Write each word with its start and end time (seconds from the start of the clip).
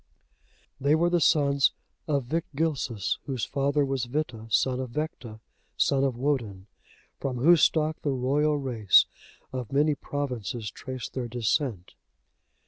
They 0.79 0.95
were 0.95 1.11
the 1.11 1.21
sons 1.21 1.73
of 2.07 2.23
Victgilsus, 2.25 3.19
whose 3.27 3.45
father 3.45 3.85
was 3.85 4.05
Vitta, 4.05 4.47
son 4.49 4.79
of 4.79 4.89
Vecta, 4.89 5.41
son 5.77 6.03
of 6.03 6.17
Woden; 6.17 6.65
from 7.19 7.37
whose 7.37 7.61
stock 7.61 8.01
the 8.01 8.09
royal 8.09 8.57
race 8.57 9.05
of 9.53 9.71
many 9.71 9.93
provinces 9.93 10.71
trace 10.71 11.07
their 11.07 11.27
descent. 11.27 11.93